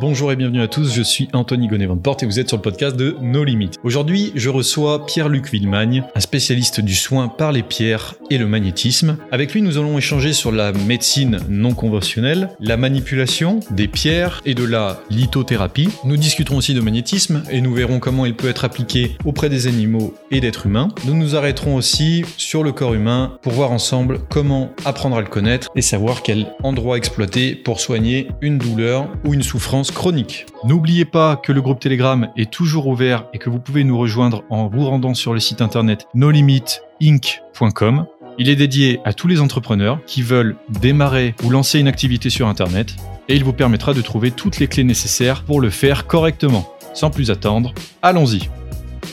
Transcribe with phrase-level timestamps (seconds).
[0.00, 2.62] Bonjour et bienvenue à tous, je suis Anthony gonnet Porte et vous êtes sur le
[2.62, 3.72] podcast de No Limit.
[3.84, 9.18] Aujourd'hui, je reçois Pierre-Luc Villemagne, un spécialiste du soin par les pierres et le magnétisme.
[9.30, 14.54] Avec lui, nous allons échanger sur la médecine non conventionnelle, la manipulation des pierres et
[14.54, 15.90] de la lithothérapie.
[16.06, 19.66] Nous discuterons aussi de magnétisme et nous verrons comment il peut être appliqué auprès des
[19.66, 20.88] animaux et d'êtres humains.
[21.04, 25.26] Nous nous arrêterons aussi sur le corps humain pour voir ensemble comment apprendre à le
[25.28, 30.46] connaître et savoir quel endroit exploiter pour soigner une douleur ou une souffrance chronique.
[30.64, 34.44] N'oubliez pas que le groupe Telegram est toujours ouvert et que vous pouvez nous rejoindre
[34.50, 38.06] en vous rendant sur le site internet nolimitinc.com.
[38.38, 42.48] Il est dédié à tous les entrepreneurs qui veulent démarrer ou lancer une activité sur
[42.48, 42.94] Internet
[43.28, 46.72] et il vous permettra de trouver toutes les clés nécessaires pour le faire correctement.
[46.94, 48.48] Sans plus attendre, allons-y.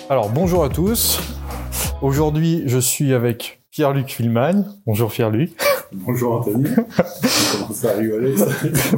[0.09, 1.19] Alors bonjour à tous.
[2.01, 4.63] Aujourd'hui, je suis avec Pierre-Luc Filmagne.
[4.85, 5.57] Bonjour Pierre-Luc.
[5.93, 6.65] Bonjour Anthony.
[7.51, 8.35] Commence à rigoler.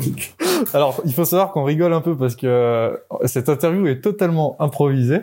[0.74, 4.56] Alors, il faut savoir qu'on rigole un peu parce que euh, cette interview est totalement
[4.60, 5.22] improvisée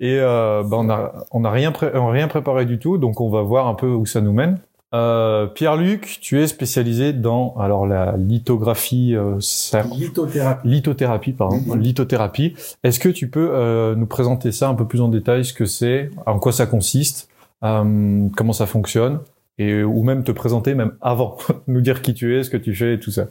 [0.00, 3.42] et euh, bah, on a on a rien rien préparé du tout, donc on va
[3.42, 4.58] voir un peu où ça nous mène.
[4.94, 9.38] Euh, Pierre-Luc, tu es spécialisé dans alors la lithographie, euh,
[9.94, 11.78] lithothérapie, lithothérapie, pardon, mm-hmm.
[11.78, 12.54] lithothérapie.
[12.82, 15.66] Est-ce que tu peux euh, nous présenter ça un peu plus en détail, ce que
[15.66, 17.28] c'est, en quoi ça consiste,
[17.60, 19.18] comment ça fonctionne,
[19.58, 22.74] et ou même te présenter même avant, nous dire qui tu es, ce que tu
[22.74, 23.28] fais et tout ça.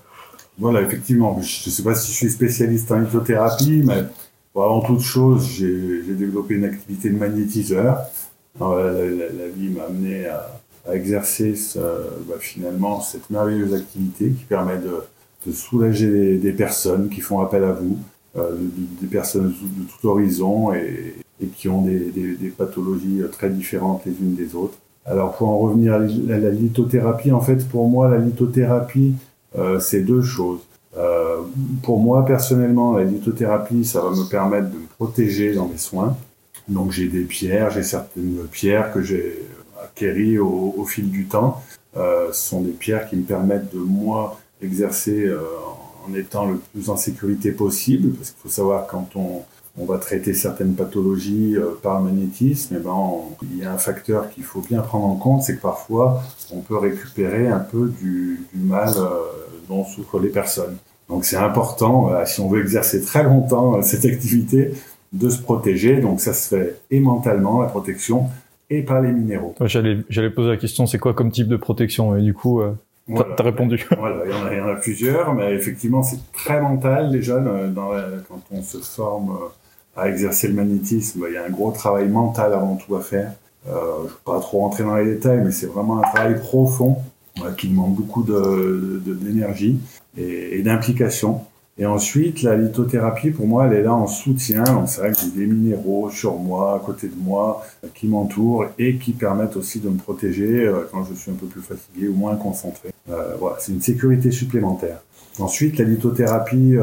[0.60, 1.40] Voilà, effectivement.
[1.42, 4.04] Je ne sais pas si je suis spécialiste en lithothérapie, mais
[4.56, 8.00] avant toute chose, j'ai développé une activité de magnétiseur.
[8.60, 10.54] la, vie m'a amené à,
[10.94, 17.64] exercer bah, finalement cette merveilleuse activité qui permet de, soulager des, personnes qui font appel
[17.64, 17.98] à vous,
[18.38, 18.56] euh,
[19.02, 21.16] des personnes de, tout horizon et,
[21.56, 24.78] qui ont des, pathologies très différentes les unes des autres.
[25.08, 29.16] Alors pour en revenir à la lithothérapie, en fait pour moi la lithothérapie
[29.58, 30.60] euh, c'est deux choses.
[30.98, 31.42] Euh,
[31.84, 36.18] pour moi, personnellement, la lithothérapie, ça va me permettre de me protéger dans mes soins.
[36.68, 39.44] Donc j'ai des pierres, j'ai certaines pierres que j'ai
[39.84, 41.62] acquéries au, fil du temps.
[41.96, 45.32] Euh, ce sont des pierres qui me permettent de moi exercer
[46.08, 49.44] en étant le plus en sécurité possible, parce qu'il faut savoir quand on,
[49.78, 52.96] on va traiter certaines pathologies euh, par magnétisme, et eh ben
[53.44, 56.62] il y a un facteur qu'il faut bien prendre en compte, c'est que parfois on
[56.62, 59.20] peut récupérer un peu du, du mal euh,
[59.70, 60.78] dont souffrent les personnes.
[61.10, 64.74] Donc c'est important, euh, si on veut exercer très longtemps cette activité,
[65.14, 66.02] de se protéger.
[66.02, 68.26] Donc ça se fait et mentalement, la protection,
[68.70, 69.56] et par les minéraux.
[69.62, 72.18] J'allais, j'allais poser la question, c'est quoi comme type de protection?
[72.18, 72.74] Et du coup, euh,
[73.16, 73.86] t'as répondu.
[73.98, 77.12] Voilà, il y, en a, il y, en a, plusieurs, mais effectivement, c'est très mental
[77.12, 77.92] déjà dans
[78.28, 79.38] quand on se forme
[79.98, 83.34] à exercer le magnétisme, il y a un gros travail mental avant tout à faire.
[83.68, 86.40] Euh, je ne vais pas trop rentrer dans les détails, mais c'est vraiment un travail
[86.40, 86.98] profond
[87.44, 89.80] euh, qui demande beaucoup d'énergie
[90.18, 91.42] et, d'implication.
[91.80, 94.64] Et ensuite, la lithothérapie, pour moi, elle est là en soutien.
[94.88, 98.66] C'est vrai que j'ai des minéraux sur moi, à côté de moi, euh, qui m'entourent
[98.80, 102.14] et qui permettent aussi de me protéger quand je suis un peu plus fatigué ou
[102.14, 102.90] moins concentré.
[103.40, 105.00] Voilà, c'est une sécurité supplémentaire.
[105.40, 106.76] Ensuite, la lithothérapie,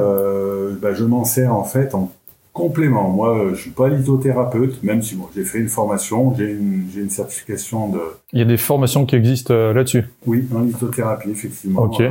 [0.80, 2.10] bah, je m'en sers en fait en
[2.54, 3.10] complément.
[3.10, 7.10] Moi, euh, je suis pas lithothérapeute, même si bon, j'ai fait une formation, j'ai une,
[7.10, 8.00] certification de.
[8.32, 10.04] Il y a des formations qui existent euh, là-dessus?
[10.24, 11.90] Oui, en lithothérapie, effectivement.
[12.00, 12.10] Euh,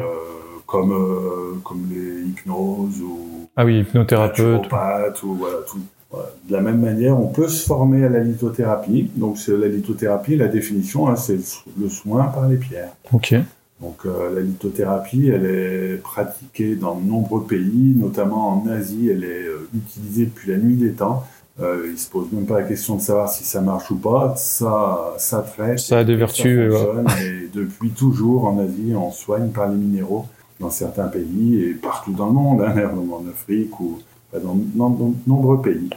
[0.68, 3.48] comme euh, comme les hypnoses ou.
[3.56, 4.72] Ah oui, hypnothérapeute.
[5.24, 5.80] ou voilà tout.
[6.48, 9.10] De la même manière, on peut se former à la lithothérapie.
[9.16, 11.40] Donc, c'est la lithothérapie, la définition, hein, c'est
[11.80, 12.92] le soin par les pierres.
[13.12, 13.34] Ok.
[13.84, 19.26] Donc euh, la lithothérapie, elle est pratiquée dans de nombreux pays, notamment en Asie, elle
[19.26, 21.26] est euh, utilisée depuis la nuit des temps.
[21.60, 24.36] Euh, il se pose même pas la question de savoir si ça marche ou pas,
[24.38, 25.80] ça, ça traite.
[25.80, 26.72] Ça a des vertus.
[27.22, 30.28] Et depuis toujours en Asie, on soigne par les minéraux
[30.62, 34.00] dans certains pays et partout dans le monde, hein, en Afrique ou
[34.40, 35.90] dans, de nombreux pays.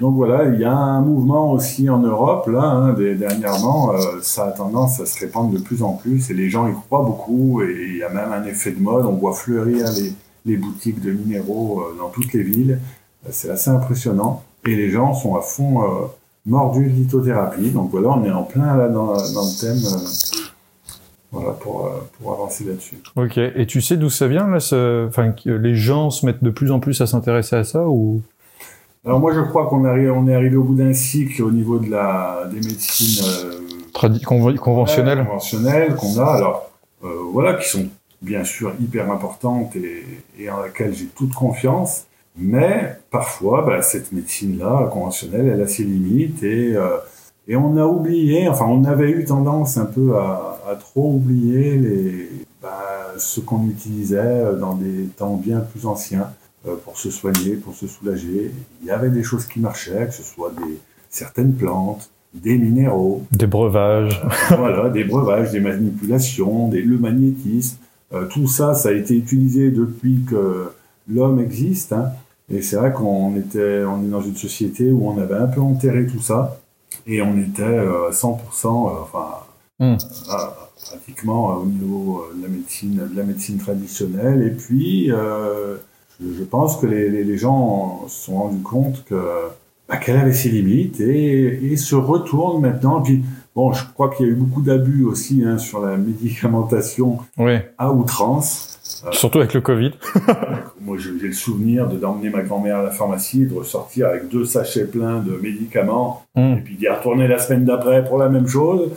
[0.00, 4.46] Donc voilà, il y a un mouvement aussi en Europe, là, hein, dernièrement, euh, ça
[4.46, 7.62] a tendance à se répandre de plus en plus, et les gens y croient beaucoup,
[7.62, 9.86] et il y a même un effet de mode, on voit fleurir
[10.44, 12.80] les, boutiques de minéraux euh, dans toutes les villes,
[13.30, 15.86] c'est assez impressionnant, et les gens sont à fond euh,
[16.46, 19.78] mordus de lithothérapie, donc voilà, on est en plein là dans le thème
[21.34, 22.96] voilà, pour, euh, pour avancer là-dessus.
[23.16, 23.36] Ok.
[23.38, 25.06] Et tu sais d'où ça vient, là ce...
[25.08, 28.22] enfin, les gens se mettent de plus en plus à s'intéresser à ça ou?
[29.04, 31.78] Alors moi, je crois qu'on arrive, on est arrivé au bout d'un cycle au niveau
[31.78, 33.60] de la, des médecines euh,
[34.24, 36.30] conventionnelles, conventionnelles qu'on a.
[36.40, 36.70] Alors
[37.04, 37.86] euh, voilà, qui sont
[38.22, 40.04] bien sûr hyper importantes et,
[40.38, 42.04] et en laquelle j'ai toute confiance.
[42.36, 46.96] Mais parfois, bah, cette médecine-là, conventionnelle, elle a ses limites et euh,
[47.46, 51.76] et on a oublié, enfin on avait eu tendance un peu à, à trop oublier
[51.76, 52.30] les,
[52.62, 56.30] bah, ce qu'on utilisait dans des temps bien plus anciens.
[56.84, 58.50] pour se soigner, pour se soulager.
[58.80, 60.78] Il y avait des choses qui marchaient, que ce soit des,
[61.10, 63.22] certaines plantes, des minéraux.
[63.32, 64.22] Des breuvages.
[64.48, 67.76] voilà, des breuvages, des manipulations, des, le magnétisme.
[68.30, 70.70] tout ça, ça a été utilisé depuis que
[71.06, 71.92] l'homme existe.
[71.92, 72.12] Hein.
[72.50, 75.60] Et c'est vrai qu'on était, on est dans une société où on avait un peu
[75.60, 76.60] enterré tout ça
[77.06, 79.26] et on était à 100%, enfin,
[79.78, 79.96] hmm.
[80.82, 84.42] pratiquement au niveau de la médecine, de la médecine traditionnelle.
[84.42, 89.20] Et puis, je, pense que les, les, gens se sont rendus compte que
[89.88, 93.02] bah, qu'elle avait ses limites et, et, se retournent maintenant.
[93.02, 93.22] Puis,
[93.54, 97.18] bon, je crois qu'il y a eu beaucoup d'abus aussi hein, sur la médicamentation
[97.78, 98.73] à outrance.
[99.06, 99.92] Euh, Surtout avec le Covid.
[100.80, 104.28] moi, j'ai le souvenir de d'emmener ma grand-mère à la pharmacie, et de ressortir avec
[104.28, 106.54] deux sachets pleins de médicaments, hmm.
[106.58, 108.90] et puis d'y retourner la semaine d'après pour la même chose.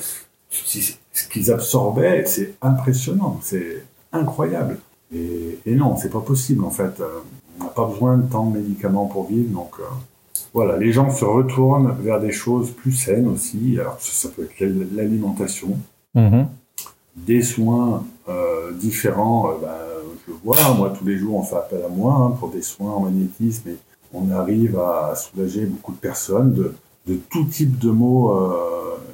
[0.49, 3.83] Ce qu'ils absorbaient, c'est impressionnant, c'est
[4.13, 4.77] incroyable.
[5.13, 6.99] Et, et non, c'est pas possible en fait.
[6.99, 7.07] Euh,
[7.59, 9.83] on n'a pas besoin de tant de médicaments pour vivre, donc euh,
[10.53, 13.77] voilà, les gens se retournent vers des choses plus saines aussi.
[13.79, 15.77] Alors ça, peut être l'alimentation,
[16.15, 16.45] mm-hmm.
[17.15, 19.53] des soins euh, différents.
[19.61, 19.69] Ben,
[20.27, 22.91] je vois, moi tous les jours on fait appel à moi hein, pour des soins
[22.91, 23.77] en magnétisme et
[24.13, 26.73] on arrive à soulager beaucoup de personnes de,
[27.07, 28.37] de tout type de maux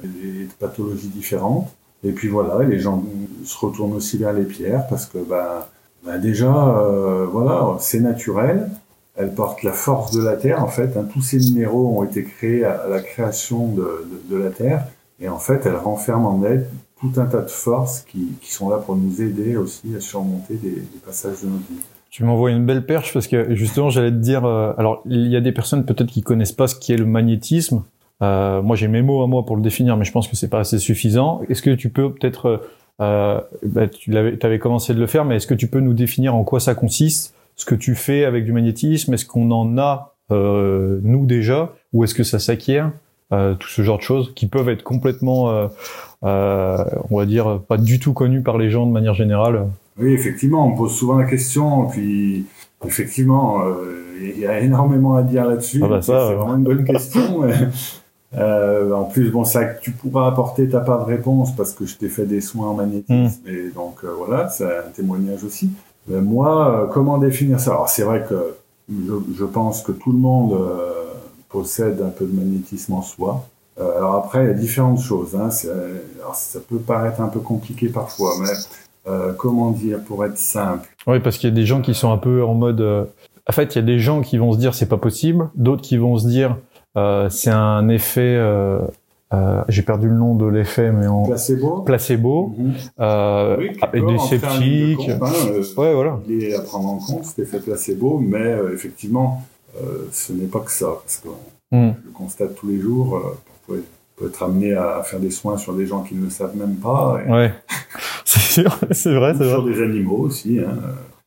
[0.02, 1.68] et de pathologies différentes.
[2.04, 3.02] Et puis voilà, les gens
[3.44, 5.64] se retournent aussi vers les pierres parce que ben,
[6.04, 8.68] bah, déjà, euh, voilà, c'est naturel.
[9.16, 10.96] Elle porte la force de la Terre, en fait.
[10.96, 11.06] Hein.
[11.10, 14.86] tous ces minéraux ont été créés à, la création de, de, de, la Terre.
[15.20, 16.68] Et en fait, elle renferme en elle
[17.04, 20.82] tout un tas de forces qui, sont là pour nous aider aussi à surmonter des,
[21.04, 21.82] passages de nos vies.
[22.10, 25.36] Tu m'envoies une belle perche parce que justement, j'allais te dire, euh, alors il y
[25.36, 27.82] a des personnes peut-être qui connaissent pas ce qu'est le magnétisme.
[28.22, 30.48] Euh, moi, j'ai mes mots à moi pour le définir, mais je pense que c'est
[30.48, 31.42] pas assez suffisant.
[31.48, 32.62] Est-ce que tu peux peut-être
[33.00, 36.34] euh, bah, tu avais commencé de le faire, mais est-ce que tu peux nous définir
[36.34, 40.14] en quoi ça consiste, ce que tu fais avec du magnétisme Est-ce qu'on en a
[40.30, 42.92] nous déjà, ou est-ce que ça s'acquiert?
[43.32, 45.66] Euh, Tout ce genre de choses qui peuvent être complètement, euh,
[46.24, 49.66] euh, on va dire, pas du tout connues par les gens de manière générale.
[49.98, 52.46] Oui, effectivement, on pose souvent la question, puis
[52.86, 53.62] effectivement,
[54.20, 55.80] il y a énormément à dire là-dessus.
[55.84, 57.42] Ah bah c'est vraiment une bonne question.
[58.36, 62.08] En plus, bon, ça tu pourras apporter ta part de réponse parce que je t'ai
[62.08, 63.48] fait des soins en magnétisme mm.
[63.48, 65.70] et donc voilà, c'est un témoignage aussi.
[66.08, 67.70] Mais moi, comment définir ça?
[67.70, 68.56] Alors c'est vrai que
[68.88, 70.52] je, je, pense que tout le monde
[71.54, 73.48] possède un peu de magnétisme en soi.
[73.78, 75.34] alors après, il y a différentes choses.
[75.34, 75.48] Hein.
[76.20, 78.52] Alors, ça peut paraître un peu compliqué parfois, mais
[79.38, 80.88] comment dire pour être simple?
[81.06, 83.08] Oui, parce qu'il y a des gens qui sont un peu en mode.
[83.48, 85.82] En fait, il y a des gens qui vont se dire c'est pas possible, d'autres
[85.82, 86.56] qui vont se dire
[86.96, 88.36] euh, c'est un effet.
[88.36, 88.78] Euh,
[89.32, 91.80] euh, j'ai perdu le nom de l'effet, mais en placebo.
[91.80, 92.54] Placebo.
[92.56, 95.08] Mm euh, oui, des sceptiques.
[95.08, 95.20] Hein,
[95.76, 96.20] ouais, voilà.
[96.28, 99.42] Il est à prendre en compte cet effet placebo, mais effectivement,
[100.12, 101.28] ce n'est pas que ça, parce que
[101.76, 101.94] mm.
[102.00, 103.20] je le constate tous les jours.
[103.68, 103.82] on peut
[104.26, 107.20] être amené à faire des soins sur des gens qui ne le savent même pas.
[107.28, 107.52] Ouais,
[108.24, 109.50] c'est sûr, c'est vrai, c'est vrai.
[109.50, 110.60] Sur des animaux aussi.
[110.60, 110.78] Hein.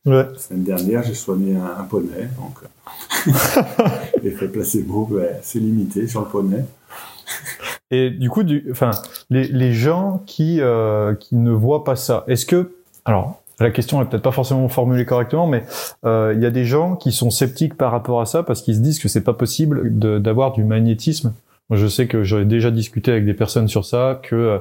[0.06, 0.26] Ouais.
[0.32, 2.62] La semaine dernière, j'ai soigné un, un poney, donc
[4.22, 5.08] L'effet placebo,
[5.42, 6.64] c'est limité sur le poney.
[7.90, 8.90] Et du coup, du, enfin,
[9.30, 12.72] les, les gens qui euh, qui ne voient pas ça, est-ce que,
[13.04, 15.64] alors, la question est peut-être pas forcément formulée correctement, mais
[16.04, 18.76] euh, il y a des gens qui sont sceptiques par rapport à ça parce qu'ils
[18.76, 21.34] se disent que c'est pas possible d'avoir du magnétisme.
[21.70, 24.58] Moi, je sais que j'avais déjà discuté avec des personnes sur ça, que euh,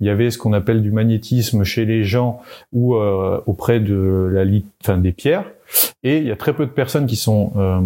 [0.00, 2.40] il y avait ce qu'on appelle du magnétisme chez les gens
[2.72, 4.44] ou euh, auprès de la,
[4.82, 5.44] enfin, des pierres,
[6.02, 7.80] et il y a très peu de personnes qui sont euh,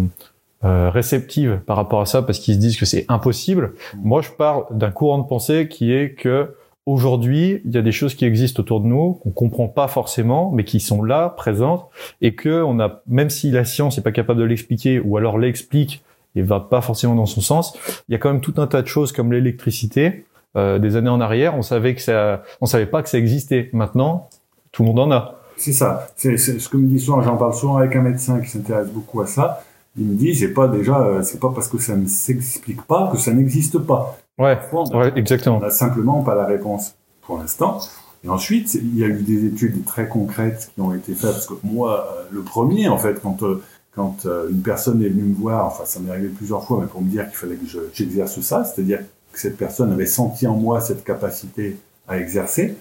[0.63, 3.73] euh, réceptives par rapport à ça parce qu'ils se disent que c'est impossible.
[4.01, 7.91] Moi, je parle d'un courant de pensée qui est que aujourd'hui, il y a des
[7.91, 11.87] choses qui existent autour de nous qu'on comprend pas forcément, mais qui sont là, présentes,
[12.21, 15.37] et que on a, même si la science n'est pas capable de l'expliquer ou alors
[15.37, 16.03] l'explique
[16.35, 17.77] et va pas forcément dans son sens,
[18.09, 20.25] il y a quand même tout un tas de choses comme l'électricité.
[20.55, 23.69] Euh, des années en arrière, on savait que ça, on savait pas que ça existait.
[23.73, 24.29] Maintenant,
[24.71, 25.39] tout le monde en a.
[25.57, 26.09] C'est ça.
[26.15, 29.21] C'est ce que me dit souvent, j'en parle souvent avec un médecin qui s'intéresse beaucoup
[29.21, 29.63] à ça.
[29.97, 33.09] Il me dit, c'est pas déjà, euh, c'est pas parce que ça ne s'explique pas
[33.11, 34.17] que ça n'existe pas.
[34.37, 35.57] Ouais, ouais, exactement.
[35.57, 37.79] On n'a simplement pas la réponse pour l'instant.
[38.23, 41.31] Et ensuite, il y a eu des études très concrètes qui ont été faites.
[41.31, 43.61] Parce que moi, euh, le premier, en fait, quand euh,
[43.95, 47.03] quand une personne est venue me voir, enfin, ça m'est arrivé plusieurs fois, mais pour
[47.03, 50.79] me dire qu'il fallait que j'exerce ça, c'est-à-dire que cette personne avait senti en moi
[50.79, 52.75] cette capacité à exercer.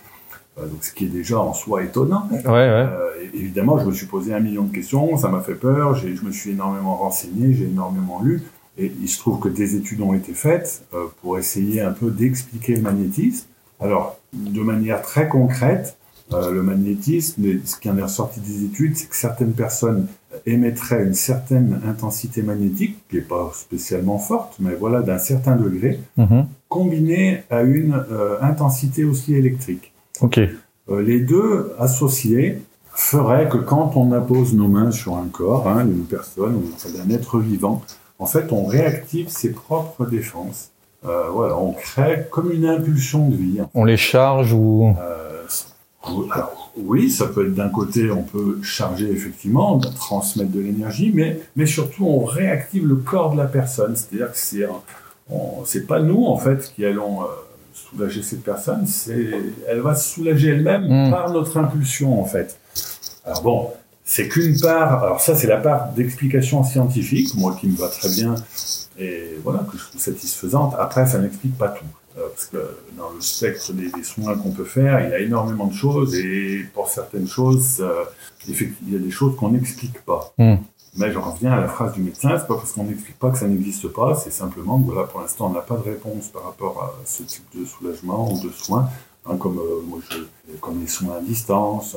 [0.58, 2.28] Euh, donc, ce qui est déjà en soi étonnant.
[2.30, 2.52] Ouais, ouais.
[2.52, 6.08] Euh, évidemment, je me suis posé un million de questions, ça m'a fait peur, je
[6.22, 8.42] me suis énormément renseigné, j'ai énormément lu,
[8.78, 12.10] et il se trouve que des études ont été faites euh, pour essayer un peu
[12.10, 13.46] d'expliquer le magnétisme.
[13.80, 15.96] Alors, de manière très concrète,
[16.32, 20.06] euh, le magnétisme, ce qui en est ressorti des études, c'est que certaines personnes
[20.46, 26.00] émettraient une certaine intensité magnétique, qui n'est pas spécialement forte, mais voilà, d'un certain degré,
[26.16, 26.46] Mhm.
[26.68, 29.92] combinée à une euh, intensité aussi électrique.
[30.22, 30.38] Ok.
[30.38, 32.62] Euh, les deux associés
[32.94, 36.62] feraient que quand on appose nos mains sur un corps, hein, d'une personne ou
[36.96, 37.82] d'un être vivant,
[38.22, 40.70] en fait, on réactive ses propres défenses.
[41.04, 43.58] Euh, voilà, on crée comme une impulsion de vie.
[43.74, 44.94] On les charge ou.
[45.00, 45.42] Euh,
[46.32, 51.40] alors, oui, ça peut être d'un côté, on peut charger effectivement, transmettre de l'énergie, mais,
[51.56, 53.96] mais surtout on réactive le corps de la personne.
[53.96, 54.66] C'est-à-dire que c'est,
[55.64, 57.26] c'est pas nous en fait qui allons euh,
[57.74, 59.30] soulager cette personne, c'est,
[59.68, 61.10] elle va se soulager elle-même Mm.
[61.10, 62.56] par notre impulsion en fait.
[63.24, 63.70] Alors bon,
[64.14, 65.02] c'est qu'une part.
[65.04, 68.34] Alors ça, c'est la part d'explication scientifique, moi qui me va très bien
[68.98, 70.74] et voilà que je trouve satisfaisante.
[70.78, 71.84] Après, ça n'explique pas tout.
[72.18, 72.58] Euh, parce que
[72.98, 76.14] dans le spectre des, des soins qu'on peut faire, il y a énormément de choses
[76.14, 78.04] et pour certaines choses, euh,
[78.46, 80.34] il y a des choses qu'on n'explique pas.
[80.36, 80.56] Mm.
[80.98, 83.38] Mais je reviens à la phrase du médecin, c'est pas parce qu'on n'explique pas que
[83.38, 86.44] ça n'existe pas, c'est simplement que voilà, pour l'instant, on n'a pas de réponse par
[86.44, 88.90] rapport à ce type de soulagement ou de soins,
[89.24, 91.96] hein, comme, euh, moi, je- comme les soins à distance.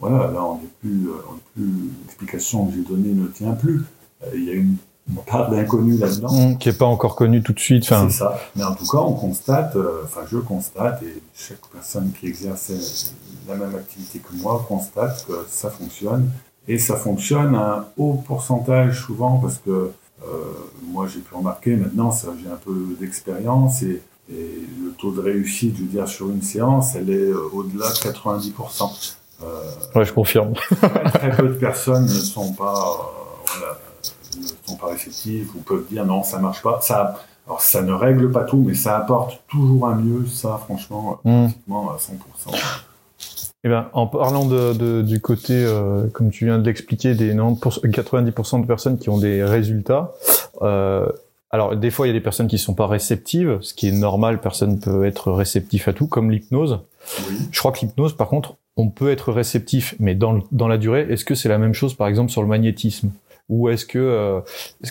[0.00, 3.84] Voilà, là, on n'est plus, euh, n'est plus l'explication que j'ai donnée ne tient plus.
[4.24, 4.76] Euh, Il y a une,
[5.10, 6.32] une part d'inconnu là-dedans.
[6.32, 7.84] Mhm, Qui est pas encore connu tout de suite.
[7.84, 8.08] Enfin.
[8.10, 8.38] C'est ça.
[8.54, 13.14] Mais en tout cas, on constate, euh, enfin, je constate, et chaque personne qui exerce
[13.48, 16.30] la même activité que moi constate que ça fonctionne.
[16.70, 20.26] Et ça fonctionne à un haut pourcentage souvent parce que euh,
[20.82, 25.20] moi, j'ai pu remarquer maintenant, ça, j'ai un peu d'expérience et, et le taux de
[25.20, 29.14] réussite, je veux dire, sur une séance, elle est au-delà de 90%.
[29.42, 29.46] Euh,
[29.94, 30.52] Ouais, je confirme.
[31.14, 33.78] très peu de personnes ne sont pas, euh, voilà,
[34.36, 36.80] ne sont pas réceptives ou peuvent dire non, ça marche pas.
[36.82, 37.14] Ça,
[37.46, 40.26] alors ça ne règle pas tout, mais ça apporte toujours un mieux.
[40.26, 41.44] Ça, franchement, Mhm.
[41.50, 42.50] pratiquement à 100%.
[43.64, 47.34] Eh ben, en parlant de, de- du côté, euh, comme tu viens de l'expliquer, des
[47.34, 50.12] 90%, 90% de personnes qui ont des résultats.
[50.62, 51.08] euh,
[51.50, 53.92] alors, des fois, il y a des personnes qui sont pas réceptives, ce qui est
[53.92, 54.38] normal.
[54.40, 56.80] Personne peut être réceptif à tout, comme l'hypnose.
[57.30, 57.36] Oui.
[57.50, 61.06] Je crois que l'hypnose, par contre, on peut être réceptif, mais dans, dans la durée,
[61.10, 63.10] est-ce que c'est la même chose, par exemple, sur le magnétisme?
[63.48, 64.40] Ou est-ce que euh,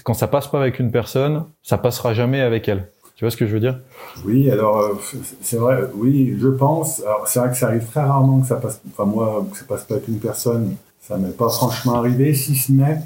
[0.04, 2.90] quand ça passe pas avec une personne, ça passera jamais avec elle?
[3.16, 3.80] Tu vois ce que je veux dire?
[4.26, 4.94] Oui, alors euh,
[5.42, 7.00] c'est vrai, oui, je pense.
[7.00, 9.64] Alors c'est vrai que ça arrive très rarement que ça passe, enfin moi, que ça
[9.66, 13.00] passe pas avec une personne, ça m'est pas franchement arrivé, si ce n'est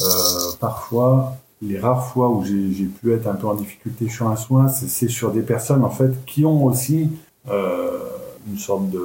[0.00, 4.36] euh, parfois, les rares fois où j'ai pu être un peu en difficulté sur un
[4.36, 7.10] soin, c'est sur des personnes en fait qui ont aussi
[7.48, 9.00] une sorte de,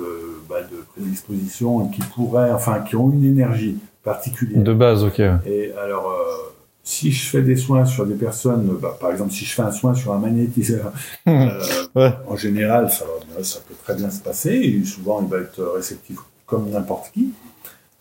[0.50, 4.62] bah, de prédisposition et qui pourraient, enfin, qui ont une énergie particulière.
[4.64, 5.20] De base, ok.
[5.46, 6.52] Et alors, euh,
[6.84, 9.72] si je fais des soins sur des personnes, bah, par exemple, si je fais un
[9.72, 10.92] soin sur un magnétiseur,
[11.28, 11.50] euh,
[11.96, 12.12] Ouais.
[12.28, 13.06] en général, ça,
[13.36, 14.52] va- ça peut très bien se passer.
[14.54, 17.30] Et souvent, il va être réceptif comme n'importe qui.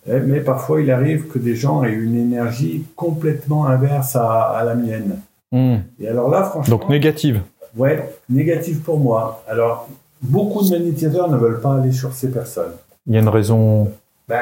[0.09, 4.65] Eh, Mais parfois, il arrive que des gens aient une énergie complètement inverse à, à
[4.65, 5.21] la mienne.
[5.53, 5.79] Hmm.
[6.01, 7.43] Et alors là, franchement, Donc négative.
[7.77, 9.45] ouais, négatif pour moi.
[9.49, 9.89] Alors,
[10.23, 12.73] beaucoup de magnétiseurs ne veulent pas aller sur ces personnes.
[13.11, 13.91] Il y a une raison.
[14.29, 14.39] Ben,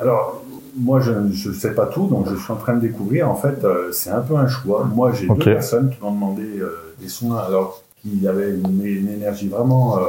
[0.00, 0.44] alors,
[0.76, 3.28] moi, je ne sais pas tout, donc je suis en train de découvrir.
[3.28, 4.84] En fait, euh, c'est un peu un choix.
[4.84, 5.38] Moi, j'ai Ok.
[5.38, 9.98] deux personnes qui m'ont demandé euh, des soins, alors qui avaient une, une énergie vraiment
[9.98, 10.02] euh,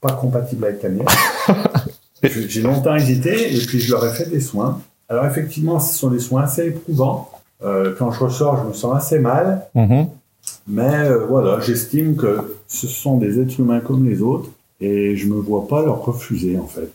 [0.00, 1.06] pas compatible avec la mienne.
[2.22, 4.80] J'ai longtemps hésité, et puis je leur ai fait des soins.
[5.10, 7.30] Alors, effectivement, ce sont des soins assez éprouvants.
[7.62, 9.66] Quand je ressors, je me sens assez mal.
[9.74, 10.06] Mhm.
[10.66, 14.48] Mais voilà, j'estime que ce sont des êtres humains comme les autres
[14.80, 16.92] et je me vois pas leur refuser en fait.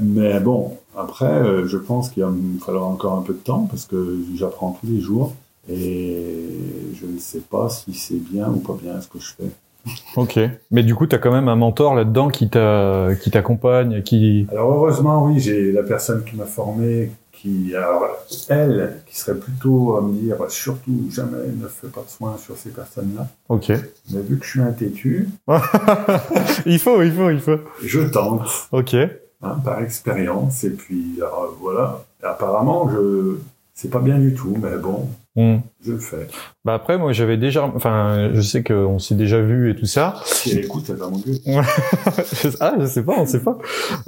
[0.00, 3.66] Mais bon, après, euh, je pense qu'il va me falloir encore un peu de temps
[3.70, 5.34] parce que j'apprends tous les jours
[5.68, 6.48] et
[6.94, 9.50] je ne sais pas si c'est bien ou pas bien ce que je fais.
[10.16, 10.38] Ok.
[10.70, 14.46] Mais du coup, tu as quand même un mentor là-dedans qui t'a- qui t'accompagne, qui.
[14.50, 17.10] Alors heureusement, oui, j'ai la personne qui m'a formé,
[17.46, 18.08] qui, alors,
[18.48, 22.56] elle, qui serait plutôt à me dire surtout jamais ne fais pas de soins sur
[22.56, 23.28] ces personnes-là.
[23.48, 23.68] Ok.
[24.10, 25.28] Mais vu que je suis un têtu,
[26.66, 27.58] il faut, il faut, il faut.
[27.82, 28.48] je tente.
[28.72, 28.94] Ok.
[28.94, 30.64] hein, par expérience.
[30.64, 32.04] Et puis, alors, voilà.
[32.22, 33.36] Et apparemment, je,
[33.76, 35.06] c'est pas bien du tout, mais bon,
[35.36, 35.58] Hmm.
[35.84, 36.28] je le fais.
[36.64, 40.14] Bah après, moi, j'avais déjà, enfin, je sais qu'on s'est déjà vu et tout ça.
[40.24, 41.42] Si elle écoute, elle va m'engueuler.
[42.60, 43.58] ah, je sais pas, on sait pas.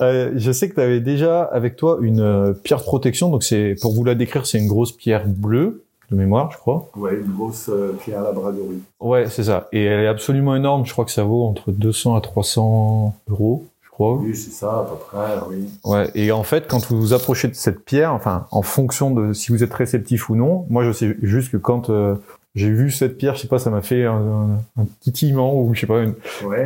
[0.01, 3.29] Euh, je sais que tu avais déjà avec toi une euh, pierre de protection.
[3.29, 6.89] Donc c'est, pour vous la décrire, c'est une grosse pierre bleue de mémoire, je crois.
[6.97, 8.81] Ouais, une grosse euh, pierre labradorie.
[8.99, 9.69] Ouais, c'est ça.
[9.73, 10.87] Et elle est absolument énorme.
[10.87, 13.67] Je crois que ça vaut entre 200 à 300 euros,
[13.99, 15.69] Oui, c'est ça, à peu près, oui.
[15.85, 16.11] Ouais.
[16.15, 19.51] Et en fait, quand vous vous approchez de cette pierre, enfin, en fonction de si
[19.51, 22.15] vous êtes réceptif ou non, moi, je sais juste que quand euh,
[22.55, 25.81] j'ai vu cette pierre, je sais pas, ça m'a fait un, un, titillement ou je
[25.81, 26.15] sais pas une,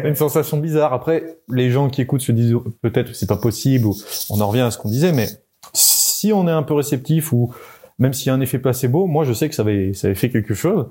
[0.05, 0.93] une, sensation bizarre.
[0.93, 3.97] Après, les gens qui écoutent se disent peut-être c'est pas possible ou
[4.31, 5.29] on en revient à ce qu'on disait, mais
[5.73, 7.53] si on est un peu réceptif ou
[7.99, 10.15] même s'il y a un effet placebo, moi je sais que ça avait, ça avait
[10.15, 10.87] fait quelque chose.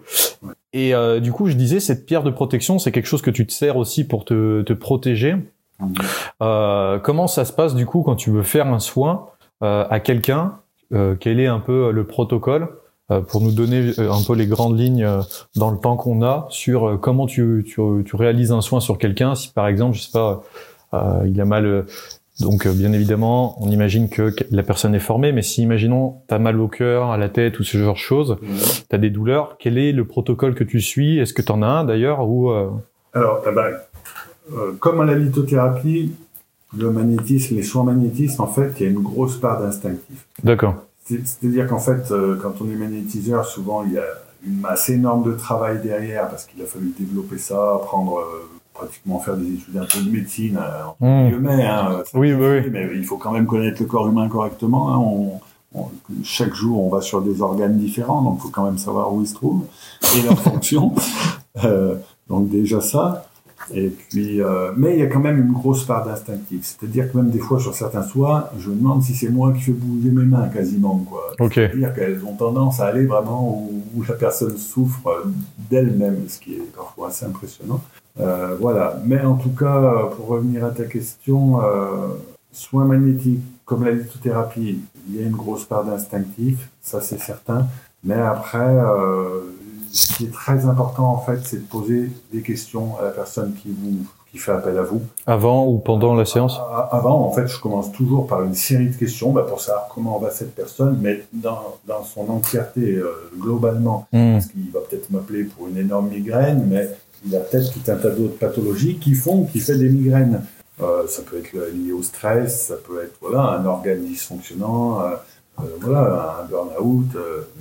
[0.73, 3.45] Et euh, du coup, je disais cette pierre de protection, c'est quelque chose que tu
[3.45, 5.35] te sers aussi pour te, te protéger.
[6.41, 9.27] Euh, comment ça se passe du coup quand tu veux faire un soin
[9.63, 10.59] euh, à quelqu'un
[10.93, 12.69] euh, Quel est un peu le protocole
[13.11, 15.21] euh, pour nous donner euh, un peu les grandes lignes euh,
[15.55, 19.35] dans le temps qu'on a sur comment tu, tu, tu, réalises un soin sur quelqu'un?
[19.35, 20.43] Si par exemple, je sais pas,
[21.25, 21.85] il a mal
[22.39, 26.39] donc bien évidemment, on imagine que la personne est formée, mais si imaginons tu as
[26.39, 28.47] mal au cœur, à la tête ou ce genre de choses, mmh.
[28.89, 31.19] tu as des douleurs, quel est le protocole que tu suis?
[31.19, 32.51] Est-ce que tu en as un d'ailleurs ou
[33.13, 33.69] Alors, bah,
[34.79, 36.11] comme à la lithothérapie,
[36.77, 40.25] le magnétisme, les soins magnétismes, en fait, il y a une grosse part d'instinctif.
[40.43, 40.75] D'accord.
[41.05, 44.05] C'est-à-dire qu'en fait, euh, quand on est magnétiseur, souvent il y a
[44.45, 49.19] une masse énorme de travail derrière parce qu'il a fallu développer ça, apprendre euh, pratiquement
[49.19, 50.57] faire des études un peu de médecine,
[51.01, 51.47] euh, mmh.
[51.47, 54.93] hein, oui, oui, mais il faut quand même connaître le corps humain correctement.
[54.93, 55.41] Hein, on,
[56.23, 59.21] chaque jour, on va sur des organes différents, donc il faut quand même savoir où
[59.21, 59.65] ils se trouvent
[60.17, 60.93] et leur fonction.
[62.29, 63.25] donc déjà ça.
[63.73, 66.59] Et puis, euh, mais il y a quand même une grosse part d'instinctif.
[66.63, 69.61] C'est-à-dire que même des fois, sur certains soins, je me demande si c'est moi qui
[69.61, 71.05] fais bouger mes mains quasiment.
[71.09, 71.33] Quoi.
[71.37, 75.23] C'est-à-dire qu'elles ont tendance à aller vraiment où, la personne souffre
[75.69, 77.81] d'elle-même, ce qui est parfois assez impressionnant.
[78.19, 78.99] Euh, voilà.
[79.05, 82.07] Mais en tout cas, pour revenir à ta question, euh,
[82.51, 87.67] soins magnétiques comme la lithothérapie, il y a une grosse part d'instinctif, ça c'est certain.
[88.03, 89.41] Mais après, euh,
[89.91, 93.53] ce qui est très important, en fait, c'est de poser des questions à la personne
[93.53, 95.01] qui vous qui fait appel à vous.
[95.27, 96.57] Avant ou pendant la séance?
[96.91, 100.17] Avant, en fait, je commence toujours par une série de questions bah, pour savoir comment
[100.19, 104.07] va cette personne, mais dans, dans son entièreté, euh, globalement.
[104.13, 104.33] Hmm.
[104.33, 106.89] Parce qu'il va peut-être m'appeler pour une énorme migraine, mais
[107.25, 110.41] il y a peut-être tout un tas d'autres pathologies qui font qu'il fait des migraines.
[110.81, 115.65] Euh, ça peut être lié au stress, ça peut être voilà, un organe dysfonctionnant, euh,
[115.81, 117.05] voilà, un burn-out,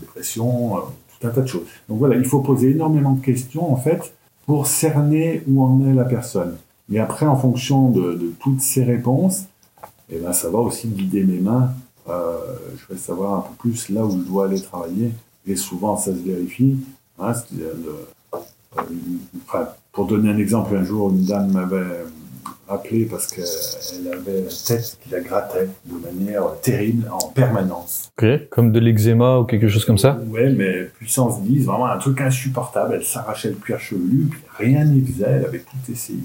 [0.00, 0.76] dépression,
[1.22, 1.66] un tas de choses.
[1.88, 4.14] Donc voilà, il faut poser énormément de questions en fait
[4.46, 6.56] pour cerner où en est la personne.
[6.92, 9.44] Et après, en fonction de, toutes ces réponses,
[10.10, 11.70] eh ben, ça va aussi guider mes mains.
[12.08, 12.36] Euh,
[12.76, 15.12] je vais savoir un peu plus là où je dois aller travailler.
[15.46, 16.76] Et souvent, ça se vérifie.
[17.20, 18.84] Hein, euh,
[19.92, 22.04] pour donner un exemple, un jour, une dame m'avait
[23.10, 28.10] parce qu'elle avait la tête qui la grattait de manière terrible en permanence.
[28.16, 30.18] Ok, comme de l'eczéma ou quelque chose comme ça?
[30.28, 32.94] Ouais, mais puissance 10, vraiment un truc insupportable.
[32.94, 36.20] Elle s'arrachait le cuir chevelu, puis rien n'y faisait, elle avait tout essayé.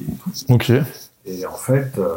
[0.50, 0.72] Ok.
[1.26, 2.16] Et en fait, euh,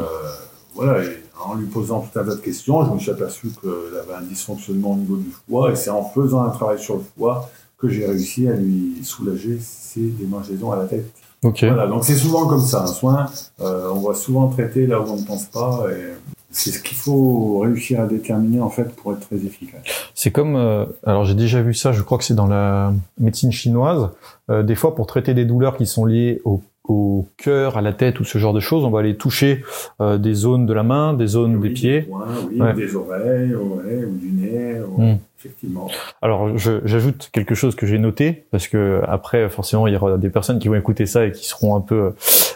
[0.74, 1.02] voilà,
[1.44, 4.26] en lui posant tout un tas de questions, je me suis aperçu qu'elle avait un
[4.26, 7.88] dysfonctionnement au niveau du foie, et c'est en faisant un travail sur le foie que
[7.88, 11.10] j'ai réussi à lui soulager ses démangeaisons à la tête.
[11.42, 13.26] Voilà, donc c'est souvent comme ça, un soin,
[13.60, 16.14] euh, on va souvent traiter là où on ne pense pas, et
[16.50, 19.80] c'est ce qu'il faut réussir à déterminer en fait pour être très efficace.
[20.14, 23.52] C'est comme, euh, alors j'ai déjà vu ça, je crois que c'est dans la médecine
[23.52, 24.10] chinoise,
[24.50, 27.92] euh, des fois pour traiter des douleurs qui sont liées au au cœur, à la
[27.92, 29.62] tête ou ce genre de choses, on va aller toucher
[30.00, 34.16] euh, des zones de la main, des zones des pieds, des, oui, des oreilles, ou
[34.16, 35.16] du nez, hmm.
[35.38, 35.90] Effectivement.
[36.22, 40.30] Alors j'ajoute quelque chose que j'ai noté parce que après forcément il y aura des
[40.30, 42.10] personnes qui vont écouter ça et qui seront un peu euh,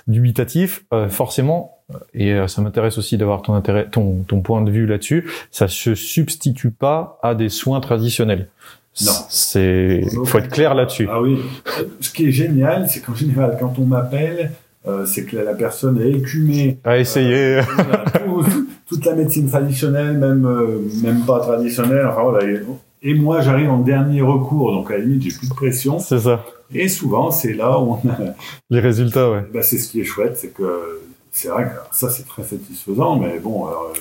[0.07, 0.85] dubitatifs.
[0.93, 1.79] Euh, forcément,
[2.15, 5.95] et ça m'intéresse aussi d'avoir ton intérêt, ton, ton point de vue là-dessus, ça se
[5.95, 8.49] substitue pas à des soins traditionnels.
[9.01, 9.13] Non.
[9.29, 11.09] C'est, faut être clair là-dessus.
[11.11, 11.39] Ah oui.
[12.01, 14.53] Ce qui est génial, c'est qu'en général, quand on m'appelle,
[14.87, 16.79] euh, c'est que la personne a écumé.
[16.85, 17.59] A essayé.
[17.59, 17.63] Euh,
[18.93, 22.07] toute la médecine traditionnelle, même, euh, même pas traditionnelle.
[22.07, 22.47] Enfin, voilà.
[23.03, 25.99] Et, moi, j'arrive en dernier recours, donc à la limite, j'ai plus de pression.
[25.99, 26.45] C'est ça.
[26.75, 28.35] Et souvent, c'est là où on a.
[28.71, 29.45] Les résultats, ouais.
[29.53, 31.01] Bah, c'est ce qui est chouette, c'est que
[31.31, 33.93] c'est vrai que ça, c'est très satisfaisant, mais bon, alors,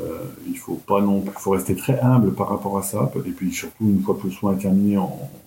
[0.00, 3.10] euh, il faut pas non plus, faut rester très humble par rapport à ça.
[3.24, 4.98] Et puis surtout, une fois que le soin est terminé,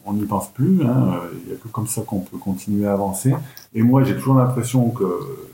[0.05, 0.81] on n'y pense plus.
[0.83, 1.19] Hein.
[1.43, 3.33] Il n'y a que comme ça qu'on peut continuer à avancer.
[3.73, 5.05] Et moi, j'ai toujours l'impression que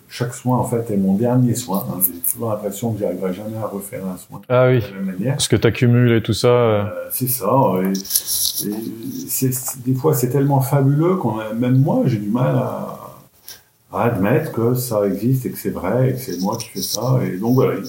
[0.10, 1.86] chaque soin, en fait, est mon dernier soin.
[1.90, 2.00] Hein.
[2.06, 4.80] J'ai toujours l'impression que j'arriverai jamais à refaire un soin ah oui.
[4.80, 5.34] de la même manière.
[5.36, 6.48] Parce que tu accumules et tout ça.
[6.48, 6.84] Euh.
[6.84, 7.48] Euh, c'est ça.
[9.44, 9.50] Et,
[9.86, 13.00] des fois, c'est tellement fabuleux qu'on même moi, j'ai du mal à,
[13.92, 16.82] à admettre que ça existe et que c'est vrai et que c'est moi qui fais
[16.82, 17.20] ça.
[17.24, 17.80] Et donc voilà,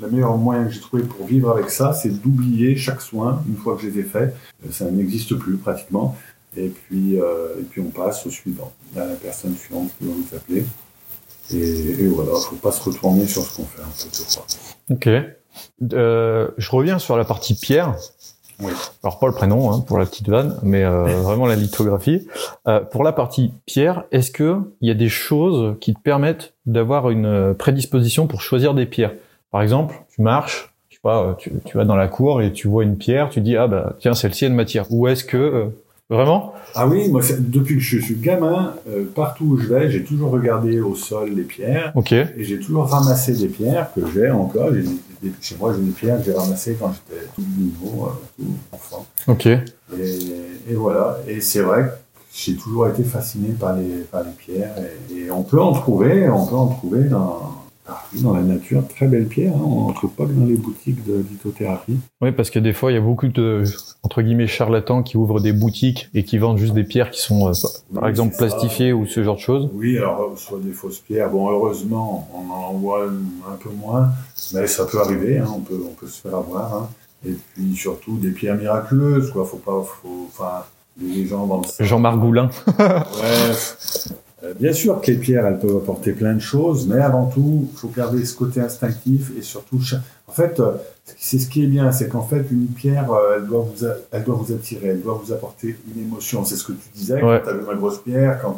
[0.00, 3.56] le meilleur moyen que j'ai trouvé pour vivre avec ça, c'est d'oublier chaque soin une
[3.56, 4.34] fois que je les ai faits.
[4.64, 6.16] Euh, ça n'existe plus pratiquement.
[6.56, 10.12] Et puis, euh, et puis on passe au suivant, à la personne suivante qui va
[10.12, 10.64] vous appeler.
[11.52, 14.46] Et, et voilà, faut pas se retourner sur ce qu'on fait, en fait, je crois.
[14.90, 15.08] Ok.
[15.92, 17.94] Euh, je reviens sur la partie pierre.
[18.60, 18.72] Oui.
[19.02, 22.26] Alors pas le prénom hein, pour la petite vanne, mais euh, vraiment la lithographie.
[22.68, 26.54] Euh, pour la partie pierre, est-ce que il y a des choses qui te permettent
[26.66, 29.14] d'avoir une prédisposition pour choisir des pierres?
[29.50, 32.68] Par exemple, tu marches, je sais pas, tu, tu vas dans la cour et tu
[32.68, 34.84] vois une pierre, tu dis ah bah tiens celle-ci a une matière.
[34.90, 35.70] Ou est-ce que
[36.10, 36.52] vraiment?
[36.74, 40.30] Ah oui, moi, depuis que je suis gamin, euh, partout où je vais, j'ai toujours
[40.30, 42.12] regardé au sol les pierres Ok.
[42.12, 44.72] et j'ai toujours ramassé des pierres que j'ai encore.
[44.74, 44.88] J'ai des-
[45.22, 48.52] des- chez moi, j'ai des pierres que j'ai ramassées quand j'étais tout nouveau, euh, tout
[48.72, 49.06] enfant.
[49.26, 49.46] Ok.
[49.46, 49.58] Et,
[50.68, 51.18] et voilà.
[51.26, 51.90] Et c'est vrai que
[52.32, 54.74] j'ai toujours été fasciné par les, par les pierres.
[55.10, 57.56] Et, et on peut en trouver, on peut en trouver dans,
[58.22, 58.82] dans la nature.
[58.88, 59.52] Très belles pierres.
[59.56, 59.60] hein.
[59.64, 61.98] On n'en trouve pas que dans les boutiques de lithothérapie.
[62.20, 63.64] Oui, parce que des fois il y a beaucoup de
[64.02, 67.48] entre guillemets charlatans qui ouvrent des boutiques et qui vendent juste des pierres qui sont
[67.48, 67.52] euh,
[67.94, 69.68] par Oui, exemple plastifiées ou ce genre de choses.
[69.74, 71.30] Oui, alors soit des fausses pierres.
[71.30, 74.10] Bon, heureusement, on en voit un peu moins,
[74.54, 75.38] mais ça peut arriver.
[75.38, 76.74] hein, on peut, on peut se faire avoir.
[76.74, 76.88] hein.
[77.26, 79.44] Et puis surtout des pierres miraculeuses, quoi.
[79.44, 80.64] Faut pas, faut, enfin,
[80.98, 81.84] les gens vendent ça.
[81.84, 82.48] Jean-Marc Goulin.
[82.78, 84.08] Bref.
[84.42, 87.68] Euh, Bien sûr que les pierres, elles peuvent apporter plein de choses, mais avant tout,
[87.72, 89.80] il faut garder ce côté instinctif et surtout,
[90.28, 90.72] en fait, euh,
[91.18, 93.94] c'est ce qui est bien, c'est qu'en fait, une pierre, euh, elle doit vous, a-
[94.12, 96.44] elle doit vous attirer, elle doit vous apporter une émotion.
[96.44, 97.40] C'est ce que tu disais Ouais.
[97.44, 98.56] quand tu avais ma grosse pierre, quand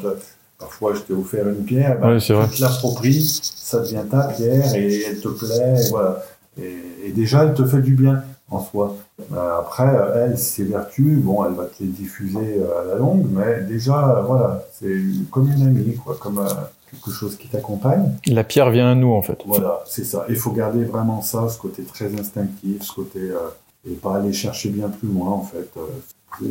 [0.58, 2.46] parfois je t'ai offert une pierre, Ouais, vrai.
[2.50, 6.22] tu te l'appropries, ça devient ta pierre et elle te plaît, et voilà.
[6.60, 8.22] Et, et déjà, elle te fait du bien
[8.54, 8.96] en soi.
[9.32, 13.26] Euh, après, elle, ses vertus, bon, elle va te les diffuser euh, à la longue,
[13.30, 14.96] mais déjà, euh, voilà, c'est
[15.30, 16.44] comme une amie, quoi, comme
[16.92, 18.12] quelque chose qui t'accompagne.
[18.26, 19.38] La pierre vient à nous en fait.
[19.46, 20.24] Voilà, c'est ça.
[20.28, 23.38] Il faut garder vraiment ça, ce côté très instinctif, ce côté euh,
[23.90, 25.70] et pas aller chercher bien plus loin en fait.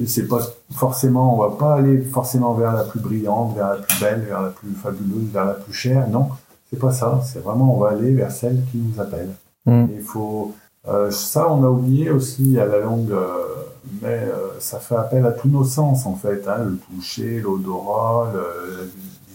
[0.05, 3.99] C'est pas forcément, on va pas aller forcément vers la plus brillante, vers la plus
[3.99, 6.07] belle, vers la plus fabuleuse, vers la plus chère.
[6.09, 6.29] Non,
[6.69, 7.21] c'est pas ça.
[7.25, 9.29] C'est vraiment, on va aller vers celle qui nous appelle.
[9.65, 9.85] Mm.
[9.95, 10.53] Il faut
[11.11, 13.45] ça, on a oublié aussi à la longue, euh,
[14.01, 18.31] mais euh, ça fait appel à tous nos sens en fait, hein, le toucher, l'odorat,
[18.33, 18.83] la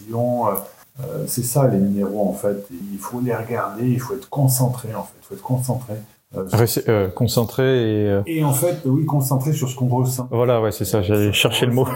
[0.03, 0.49] vision.
[0.49, 0.55] euh,
[1.01, 2.67] euh, c'est ça les minéraux en fait.
[2.71, 5.15] Il faut les regarder, il faut être concentré en fait.
[5.23, 5.95] Il faut être concentré.
[6.35, 10.27] Euh, euh, concentré et euh, et en fait, oui, concentré sur ce qu'on ressent.
[10.33, 11.01] voilà, ouais, c'est ça.
[11.01, 11.87] J'allais chercher le mot.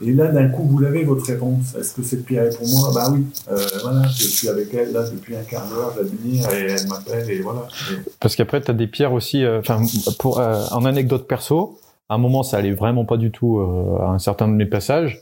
[0.00, 1.74] Et là, d'un coup, vous l'avez votre réponse.
[1.78, 2.90] Est-ce que cette pierre est pour moi?
[2.94, 3.26] Bah oui.
[3.50, 7.28] Euh, voilà, je suis avec elle là depuis un quart d'heure, j'admire et elle m'appelle
[7.30, 7.66] et voilà.
[7.90, 9.44] Et- Parce qu'après, tu as des pierres aussi.
[9.44, 9.82] euh, Enfin,
[10.20, 14.10] pour en anecdote perso, à un moment, ça allait vraiment pas du tout euh, à
[14.10, 15.20] un certain de mes passages.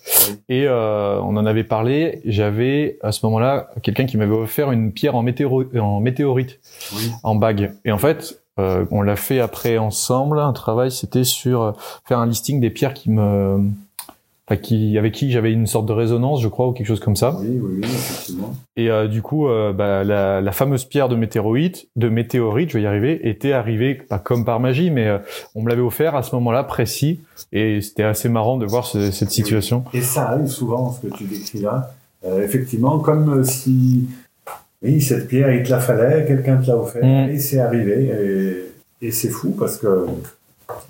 [0.49, 2.21] Et euh, on en avait parlé.
[2.25, 6.61] J'avais à ce moment-là quelqu'un qui m'avait offert une pierre en, météoro en météorite,
[6.95, 7.11] oui.
[7.25, 7.73] en bague.
[7.85, 10.39] Et en fait, euh, on l'a fait après ensemble.
[10.39, 11.73] Un travail, c'était sur euh,
[12.05, 13.61] faire un listing des pierres qui me,
[14.49, 17.17] enfin, qui avec qui j'avais une sorte de résonance, je crois, ou quelque chose comme
[17.17, 17.37] ça.
[17.41, 18.55] Oui, oui, oui, effectivement.
[18.77, 22.79] Et euh, du coup, euh, bah, la, la fameuse pierre de météorite, de météorite, je
[22.79, 25.19] vais y arriver, était arrivée pas comme par magie, mais euh,
[25.55, 27.21] on me l'avait offert à ce moment-là précis,
[27.53, 29.85] et c'était assez marrant de voir ce- cette situation.
[29.93, 31.93] Et ça arrive souvent, ce que tu décris là.
[32.43, 34.09] Effectivement, comme si,
[34.83, 37.31] oui, cette pierre, il te la fallait, quelqu'un te l'a offert, Mm.
[37.31, 38.67] et c'est arrivé.
[39.01, 40.07] Et, et c'est fou parce que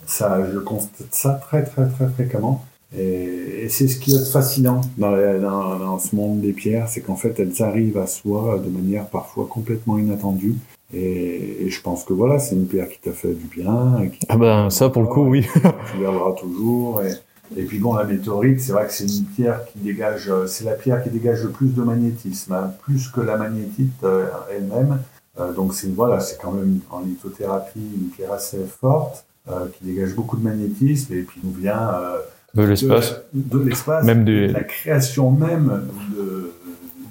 [0.06, 2.64] ça, je constate ça très, très, très fréquemment.
[2.98, 6.88] Et, et c'est ce qui est fascinant dans, la- dans, dans ce monde des pierres,
[6.88, 10.54] c'est qu'en fait, elles arrivent à soi de manière parfois complètement inattendue.
[10.94, 13.98] Et, et je pense que voilà, c'est une pierre qui t'a fait du bien.
[14.02, 15.44] et qui- Ah ben ça, pour le coup, oui.
[15.92, 17.02] tu verras toujours.
[17.02, 17.12] Et,
[17.60, 20.64] et puis bon, la météorite, c'est vrai que c'est une pierre qui dégage, euh, c'est
[20.64, 24.98] la pierre qui dégage le plus de magnétisme, hein, plus que la magnétite euh, elle-même.
[25.38, 29.84] Euh, donc c'est voilà, c'est quand même en lithothérapie une pierre assez forte euh, qui
[29.84, 32.18] dégage beaucoup de magnétisme et puis nous vient euh,
[32.56, 33.20] De l'espace.
[33.32, 35.82] de, de l'espace, Même de la création même
[36.16, 36.52] de,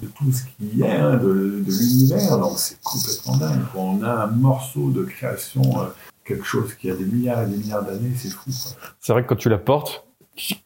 [0.02, 2.38] de tout ce qui est, hein, de, de l'univers.
[2.38, 3.60] Donc c'est complètement dingue.
[3.76, 5.84] On a un morceau de création, euh,
[6.24, 8.50] quelque chose qui a des milliards et des milliards d'années, c'est fou.
[8.50, 8.72] quoi.
[9.00, 10.04] C'est vrai que quand tu la portes,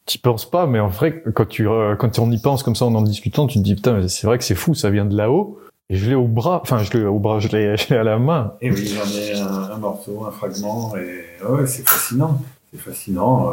[0.06, 2.86] tu penses pas, mais en vrai, quand tu euh, quand on y pense comme ça
[2.86, 5.04] en en discutant, tu te dis putain, mais c'est vrai que c'est fou, ça vient
[5.04, 5.58] de là-haut.
[5.90, 8.02] Et je l'ai au bras, enfin je l'ai au bras, je l'ai je l'ai à
[8.04, 8.54] la main.
[8.60, 12.40] Et oui, j'en ai un, un morceau, un fragment, et ouais, c'est fascinant.
[12.72, 13.48] C'est fascinant.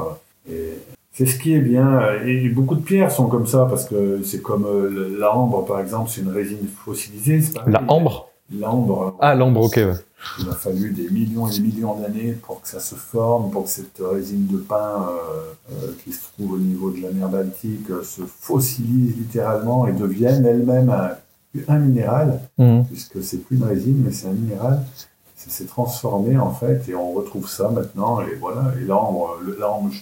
[0.50, 0.74] euh, et
[1.18, 2.00] c'est ce qui est bien.
[2.26, 6.10] Et beaucoup de pierres sont comme ça, parce que c'est comme euh, l'ambre, par exemple,
[6.14, 7.42] c'est une résine fossilisée.
[7.66, 8.30] La ambre.
[8.58, 9.76] L'ambre, Ah l'ambre, ok.
[9.76, 9.92] Ouais.
[10.40, 13.66] il a fallu des millions et des millions d'années pour que ça se forme, pour
[13.66, 14.76] que cette résine de pin
[15.10, 19.86] euh, euh, qui se trouve au niveau de la mer Baltique euh, se fossilise littéralement
[19.88, 21.10] et devienne elle-même un,
[21.68, 22.86] un minéral Mhm.
[22.86, 24.80] puisque c'est plus une résine, mais c'est un minéral.
[25.50, 28.20] S'est transformé en fait, et on retrouve ça maintenant.
[28.22, 29.38] Et voilà, et l'ambre,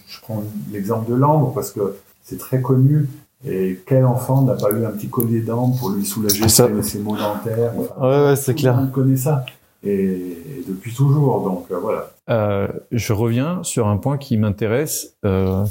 [0.08, 3.08] je prends l'exemple de l'ambre parce que c'est très connu.
[3.47, 6.81] Et quel enfant n'a pas eu un petit collier d'ambre pour lui soulager Ça- ses,
[6.81, 8.75] ses maux dentaires enfin, Ouais, ouais, c'est tout clair.
[8.75, 9.45] le monde connaît ça.
[9.84, 11.43] et, depuis toujours.
[11.43, 12.10] Donc voilà.
[12.29, 15.63] Euh, je reviens sur un point qui m'intéresse euh,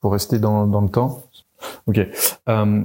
[0.00, 1.22] pour rester dans, dans, le temps.
[1.86, 2.00] Ok.
[2.48, 2.80] Euh,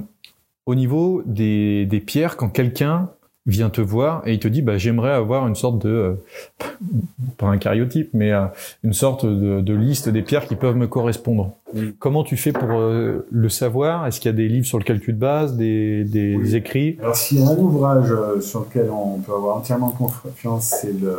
[0.66, 3.08] au niveau des, des pierres, quand quelqu'un
[3.46, 6.14] vient te voir et il te dit bah j'aimerais avoir une sorte de euh,
[7.38, 8.46] pas un cariotype mais euh,
[8.82, 11.52] une sorte de, de, liste des pierres qui peuvent me correspondre.
[11.98, 14.06] Comment tu fais pour euh, le savoir?
[14.06, 16.96] Est-ce qu'il y a des livres sur lesquels tu te bases, des, des écrits?
[17.00, 21.18] Alors s'il y a un ouvrage sur lequel on peut avoir entièrement confiance, c'est le,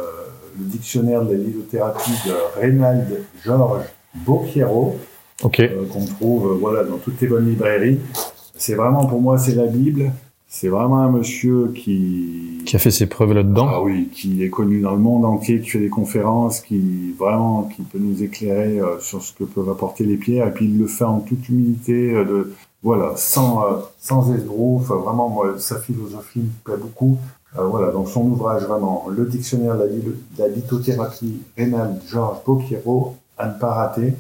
[0.60, 3.86] le, dictionnaire de la lithothérapie de Reynald Georges
[4.16, 4.98] Bocchiero,
[5.44, 5.72] okay.
[5.92, 8.00] qu'on trouve voilà dans toutes les bonnes librairies.
[8.58, 10.12] C'est vraiment pour moi c'est la Bible.
[10.50, 13.68] C'est vraiment un monsieur qui qui a fait ses preuves là-dedans.
[13.70, 17.64] Ah oui, qui est connu dans le monde entier, qui fait des conférences, qui vraiment
[17.64, 20.48] qui peut nous éclairer euh, sur ce que peuvent apporter les pierres.
[20.48, 24.88] Et puis il le fait en toute humilité, euh, de voilà, sans euh, sans esbrouf.
[24.88, 27.18] Vraiment, moi, sa philosophie me plaît beaucoup.
[27.54, 33.60] voilà, donc son ouvrage vraiment, le dictionnaire de la, lithothérapie rénale Georges Bocchiero, à ne
[33.60, 34.14] pas rater,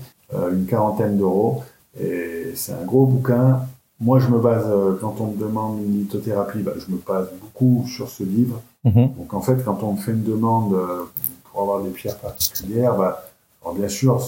[0.52, 1.63] une quarantaine d'euros.
[2.00, 3.62] Et c'est un gros bouquin
[4.00, 7.30] moi, je me base, euh, quand on me demande une lithothérapie, bah, je me base
[7.42, 8.62] beaucoup sur ce livre.
[8.84, 9.14] Mhm.
[9.18, 11.04] Donc, en fait, quand on me fait une demande euh,
[11.46, 13.24] pour avoir des pierres particulières, bah,
[13.64, 14.22] alors bien sûr,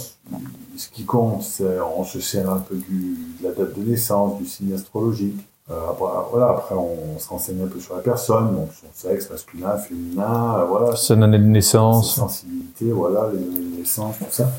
[0.75, 4.38] ce qui compte, c'est on se sert un peu du, de la date de naissance,
[4.38, 5.39] du signe astrologique.
[5.71, 9.29] Euh, après, voilà, après, on, se renseigne un peu sur la personne, donc son sexe,
[9.29, 10.95] masculin, féminin, euh, voilà.
[10.95, 12.15] Son année de naissance.
[12.15, 14.51] Sa sensibilité, voilà, les années de naissance, tout ça.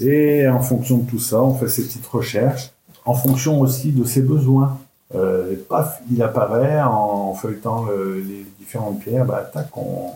[0.00, 2.71] Et en fonction de tout ça, on fait ses petites recherches
[3.04, 4.78] en fonction aussi de ses besoins.
[5.14, 10.12] Euh, paf, il apparaît en feuilletant les différentes pierres, bah, tac, on,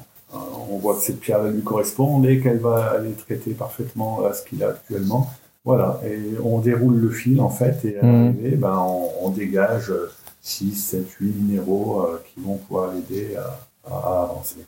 [0.71, 4.45] on voit que cette pierre-là lui correspond et qu'elle va aller traiter parfaitement à ce
[4.45, 5.31] qu'il a actuellement.
[5.65, 8.25] Voilà, et on déroule le fil en fait, et à mmh.
[8.25, 9.93] l'arrivée, ben, on, on, dégage
[10.41, 13.59] 6, 7, 8 minéraux euh, qui vont pouvoir l'aider à,
[13.91, 14.65] à, avancer.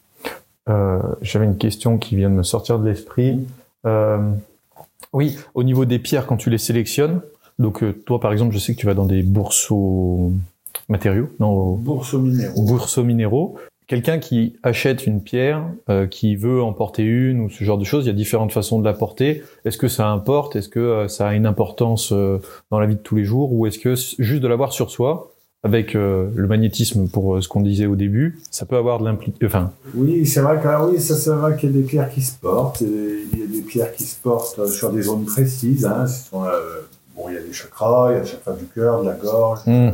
[0.69, 3.47] Euh, J'avais une question qui vient de me sortir de l'esprit.
[3.87, 4.19] Euh,
[5.13, 7.21] oui, au niveau des pierres, quand tu les sélectionnes,
[7.59, 10.33] donc euh, toi, par exemple, je sais que tu vas dans des bourses aux
[10.89, 12.63] matériaux, non Bourses aux minéraux.
[12.63, 13.57] Bourses aux minéraux.
[13.89, 17.85] Quelqu'un qui achète une pierre, euh, qui veut en porter une ou ce genre de
[17.85, 19.43] choses, il y a différentes façons de la porter.
[19.65, 20.57] Est-ce que ça importe?
[20.57, 23.53] Est-ce que euh, ça a une importance dans la vie de tous les jours?
[23.53, 25.33] Ou est-ce que juste de l'avoir sur soi,
[25.65, 29.45] avec le magnétisme pour ce qu'on disait au début, ça peut avoir de l'implication.
[29.45, 29.73] Enfin.
[29.95, 32.39] Oui, c'est vrai que oui, ça c'est vrai qu'il y a des pierres qui se
[32.39, 32.83] portent.
[32.83, 35.85] Il y a des pierres qui se portent sur des zones précises.
[35.85, 36.45] Hein, sont,
[37.19, 39.15] Bon, il y a des chakras, il y a le chakra du cœur, de la
[39.15, 39.89] gorge, hmm.
[39.89, 39.93] euh,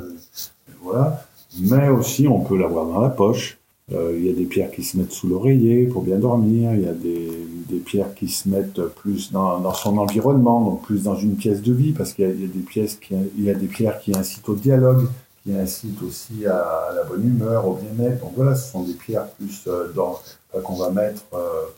[0.83, 1.25] voilà.
[1.59, 3.59] Mais aussi, on peut l'avoir dans la poche.
[3.93, 6.75] Euh, il y a des pierres qui se mettent sous l'oreiller pour bien dormir.
[6.75, 7.31] Il y a des,
[7.69, 11.63] des pierres qui se mettent plus dans, dans, son environnement, donc plus dans une pièce
[11.63, 14.01] de vie, parce qu'il y, y, a des pièces qui, il y a des pierres
[14.01, 15.07] qui incitent au dialogue,
[15.45, 18.21] qui incitent aussi à, la bonne humeur, au bien-être.
[18.21, 20.21] Donc voilà, ce sont des pierres plus euh, dans
[20.63, 21.25] qu'on va mettre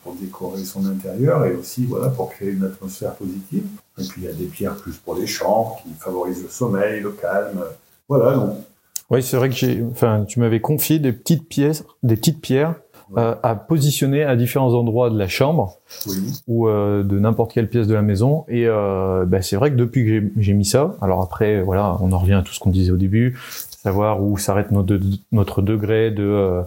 [0.03, 3.63] pour décorer son intérieur et aussi voilà pour créer une atmosphère positive.
[3.99, 7.01] Et puis il y a des pierres plus pour les chambres qui favorisent le sommeil,
[7.01, 7.63] le calme.
[8.07, 8.57] Voilà donc.
[9.09, 12.75] Oui, c'est vrai que j'ai, enfin, tu m'avais confié des petites pièces, des petites pierres
[13.15, 15.77] euh, à positionner à différents endroits de la chambre
[16.45, 18.43] ou euh, de n'importe quelle pièce de la maison.
[18.49, 22.11] Et euh, bah, c'est vrai que depuis que j'ai mis ça, alors après, voilà, on
[22.11, 23.39] en revient à tout ce qu'on disait au début,
[23.81, 24.99] savoir où s'arrête notre,
[25.31, 26.63] notre degré de,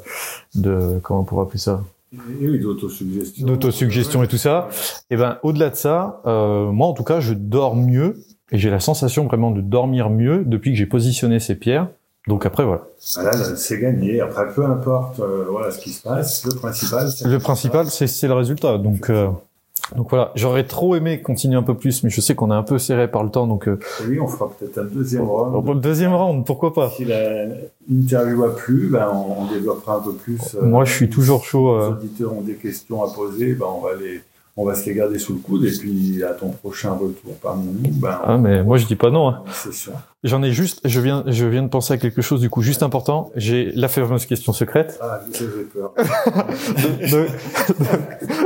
[0.54, 1.82] de, comment on pourrait appeler ça?
[2.12, 3.46] Oui, d'autosuggestion.
[3.46, 4.68] D'autosuggestion et tout ça.
[5.10, 8.16] Et ben, au-delà de ça, euh, moi en tout cas, je dors mieux
[8.50, 11.88] et j'ai la sensation vraiment de dormir mieux depuis que j'ai positionné ces pierres.
[12.26, 12.82] Donc après voilà.
[13.14, 14.20] Voilà, ah c'est gagné.
[14.20, 17.08] Après, peu importe euh, voilà ce qui se passe, le principal.
[17.24, 18.76] Le principal, c'est le résultat.
[18.78, 19.28] Donc euh,
[19.96, 22.62] donc voilà, j'aurais trop aimé continuer un peu plus, mais je sais qu'on est un
[22.62, 23.68] peu serré par le temps, donc.
[23.68, 23.78] Euh...
[24.06, 25.66] Oui, on fera peut-être un deuxième round.
[25.66, 30.56] le deuxième round, pourquoi pas Si l'interview a plu, ben on, développera un peu plus.
[30.62, 31.76] Moi, je suis euh, toujours chaud.
[31.76, 31.90] Les euh.
[31.90, 34.20] auditeurs ont des questions à poser, ben on va les
[34.56, 37.66] on va se les garder sous le coude et puis à ton prochain retour parmi
[37.66, 38.20] nous, ben.
[38.24, 39.28] Ah mais moi je dis pas non.
[39.28, 39.42] Hein.
[39.52, 39.92] C'est sûr.
[40.22, 42.82] J'en ai juste, je viens, je viens de penser à quelque chose du coup juste
[42.82, 43.30] important.
[43.36, 44.98] J'ai la fameuse question secrète.
[45.00, 45.94] Ah, j'ai peur.
[47.10, 47.28] donc,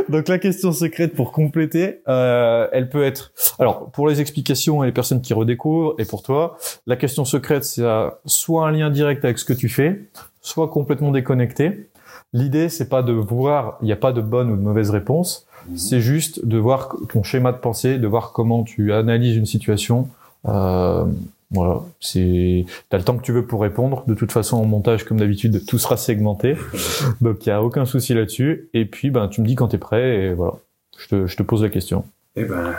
[0.08, 3.32] donc, la question secrète pour compléter, euh, elle peut être.
[3.58, 7.64] Alors pour les explications et les personnes qui redécouvrent et pour toi, la question secrète
[7.64, 7.82] c'est
[8.26, 10.00] soit un lien direct avec ce que tu fais,
[10.42, 11.88] soit complètement déconnecté.
[12.34, 15.46] L'idée c'est pas de voir, il n'y a pas de bonne ou de mauvaise réponse
[15.68, 15.76] Mhm.
[15.76, 20.08] C'est juste de voir ton schéma de pensée, de voir comment tu analyses une situation.
[20.46, 21.04] Euh,
[21.50, 24.04] voilà, c'est t'as le temps que tu veux pour répondre.
[24.06, 26.56] De toute façon, en montage, comme d'habitude, tout sera segmenté,
[27.20, 28.68] donc il y a aucun souci là-dessus.
[28.74, 30.54] Et puis, ben, tu me dis quand t'es prêt, et voilà,
[30.98, 32.04] je te, je te pose la question.
[32.36, 32.72] Eh ben,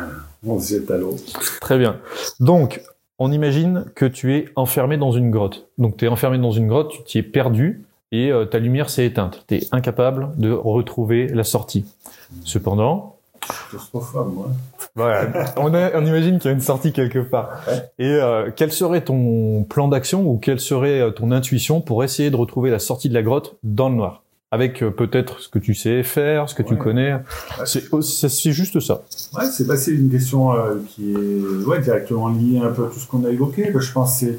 [0.46, 1.16] on se jette à l'eau.
[1.62, 1.98] Très bien.
[2.40, 2.82] Donc,
[3.18, 5.68] on imagine que tu es enfermé dans une grotte.
[5.78, 7.86] Donc, tu es enfermé dans une grotte, tu t'y es perdu,
[8.16, 9.44] et euh, ta lumière s'est éteinte.
[9.48, 11.86] Tu es incapable de retrouver la sortie.
[12.44, 13.16] Cependant,
[14.14, 14.50] moi.
[15.58, 17.62] on, on, imagine qu'il y a une sortie quelque part.
[18.00, 22.30] Et euh, quel serait ton plan d'action ou quelle serait euh, ton intuition pour essayer
[22.32, 24.24] de retrouver la sortie de la grotte dans le noir?
[24.52, 27.16] Avec euh, peut-être ce que tu sais faire, ce que tu connais.
[27.66, 29.02] C'est juste ça.
[29.38, 30.52] Ouais, c'est passé une question
[30.88, 33.72] qui est ouais, directement liée un peu à tout ce qu'on a évoqué.
[33.78, 34.38] Je pense c'est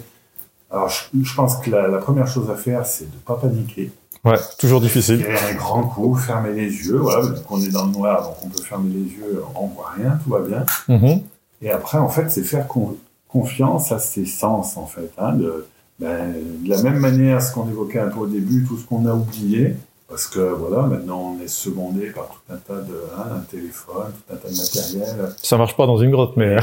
[0.71, 3.93] alors je, pense que la, la, première chose à faire, c'est de ne pas paniquer.
[4.25, 5.25] Ouais, toujours difficile.
[5.25, 8.49] un grand coup, fermer les yeux, voilà, donc on est dans le noir, donc on
[8.49, 10.65] peut fermer les yeux, on voit rien, tout va bien.
[10.89, 11.23] Mm-hmm.
[11.63, 12.67] Et après, en fait, c'est faire
[13.29, 15.13] confiance à ses sens, en fait.
[15.19, 15.67] Hein, de,
[16.01, 19.07] ben, de la même manière, ce qu'on évoquait un peu au début, tout ce qu'on
[19.07, 19.77] a oublié,
[20.09, 24.13] parce que voilà, maintenant on est secondé par tout un tas de, hein, un téléphone,
[24.13, 25.35] tout un tas de matériel.
[25.41, 26.57] Ça marche pas dans une grotte, mais.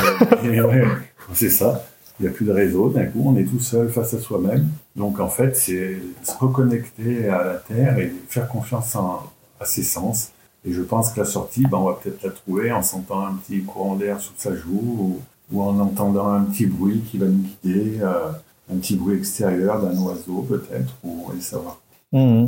[1.34, 1.84] c'est ça
[2.20, 4.68] il n'y a plus de réseau, d'un coup on est tout seul face à soi-même.
[4.96, 10.32] Donc en fait, c'est se reconnecter à la Terre et faire confiance à ses sens.
[10.66, 13.34] Et je pense que la sortie, ben, on va peut-être la trouver en sentant un
[13.34, 15.20] petit courant d'air sous sa joue
[15.52, 18.32] ou, en entendant un petit bruit qui va nous guider, euh,
[18.72, 21.80] un petit bruit extérieur d'un oiseau peut-être, ou on va savoir.
[22.12, 22.48] Mmh.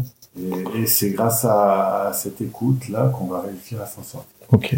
[0.75, 4.29] Et, c'est grâce à, cette écoute-là qu'on va réussir à s'en sortir.
[4.51, 4.75] Ok.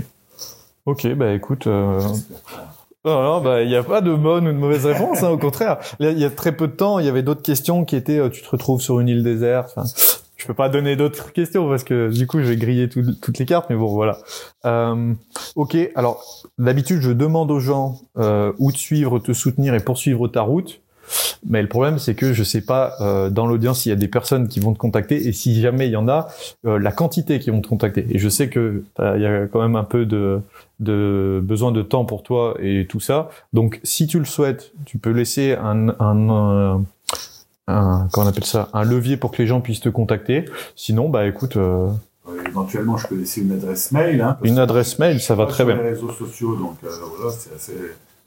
[0.85, 1.99] Ok, bah écoute, euh,
[3.09, 5.77] non, bah, il n'y a pas de bonne ou de mauvaise réponse, hein, au contraire.
[5.99, 8.29] Il y a très peu de temps, il y avait d'autres questions qui étaient, euh,
[8.29, 9.73] tu te retrouves sur une île déserte.
[9.75, 9.89] Enfin,
[10.37, 13.45] je peux pas donner d'autres questions parce que du coup, je vais griller toutes les
[13.45, 14.19] cartes, mais bon, voilà.
[14.65, 15.13] Euh,
[15.55, 16.23] ok, alors
[16.57, 20.81] d'habitude, je demande aux gens euh, où te suivre, te soutenir et poursuivre ta route.
[21.45, 24.07] Mais le problème, c'est que je sais pas euh, dans l'audience s'il y a des
[24.07, 26.27] personnes qui vont te contacter et si jamais il y en a,
[26.65, 28.05] euh, la quantité qui vont te contacter.
[28.09, 30.41] Et je sais que il y a quand même un peu de,
[30.79, 33.29] de besoin de temps pour toi et tout ça.
[33.53, 36.83] Donc, si tu le souhaites, tu peux laisser un, un,
[37.67, 40.45] un, comment on appelle ça, un levier pour que les gens puissent te contacter.
[40.75, 41.57] Sinon, bah écoute.
[41.57, 41.89] Euh,
[42.45, 44.21] éventuellement, je peux laisser une adresse mail.
[44.21, 45.75] Hein, une adresse mail, ça va très bien.
[45.75, 47.77] Les réseaux sociaux, donc voilà, c'est assez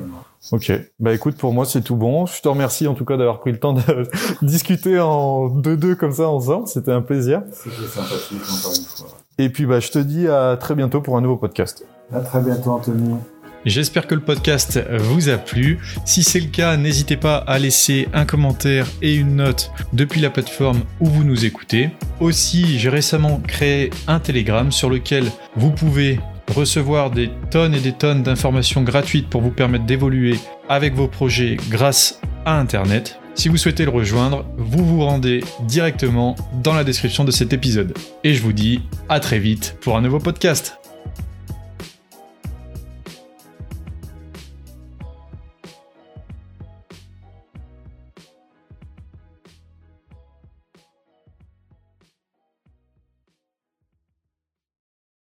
[0.50, 0.72] Ok.
[0.98, 2.26] Bah écoute, pour moi c'est tout bon.
[2.26, 3.82] Je te remercie en tout cas d'avoir pris le temps de
[4.42, 6.66] discuter en deux-deux comme ça ensemble.
[6.66, 7.42] C'était un plaisir.
[7.52, 9.06] C'était sympathique encore une fois.
[9.38, 11.86] Et puis bah, je te dis à très bientôt pour un nouveau podcast.
[12.12, 13.14] À très bientôt Anthony.
[13.64, 15.78] J'espère que le podcast vous a plu.
[16.04, 20.28] Si c'est le cas, n'hésitez pas à laisser un commentaire et une note depuis la
[20.28, 21.90] plateforme où vous nous écoutez.
[22.20, 25.24] Aussi, j'ai récemment créé un Telegram sur lequel
[25.56, 30.94] vous pouvez recevoir des tonnes et des tonnes d'informations gratuites pour vous permettre d'évoluer avec
[30.94, 33.18] vos projets grâce à Internet.
[33.34, 37.96] Si vous souhaitez le rejoindre, vous vous rendez directement dans la description de cet épisode.
[38.22, 40.83] Et je vous dis à très vite pour un nouveau podcast.